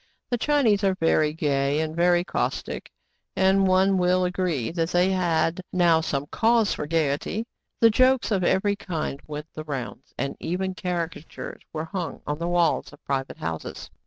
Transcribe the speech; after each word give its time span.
The 0.31 0.37
Chinese 0.39 0.83
are 0.83 0.95
very 0.95 1.31
gay 1.31 1.79
and 1.79 1.95
very 1.95 2.23
caustic, 2.23 2.89
and 3.35 3.67
one 3.67 3.99
will 3.99 4.25
agree 4.25 4.71
that 4.71 4.89
they 4.89 5.11
had 5.11 5.61
now 5.71 6.01
some 6.01 6.25
cause 6.31 6.73
for 6.73 6.87
gayety; 6.87 7.45
and 7.83 7.93
jokes 7.93 8.31
of 8.31 8.43
every 8.43 8.75
kind 8.75 9.21
went 9.27 9.53
the 9.53 9.63
rounds, 9.63 10.11
and 10.17 10.35
even 10.39 10.73
caricatures 10.73 11.61
were 11.71 11.85
hung 11.85 12.21
on 12.25 12.39
the 12.39 12.47
walls 12.47 12.91
of 12.91 13.05
private 13.05 13.37
houses. 13.37 13.91